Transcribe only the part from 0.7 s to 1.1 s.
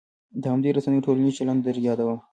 رسنیو